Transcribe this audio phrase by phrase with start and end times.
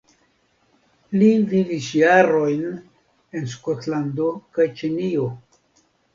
[1.21, 2.65] Li vivis jarojn
[3.41, 4.27] en Skotlando
[4.59, 5.31] kaj Ĉinio.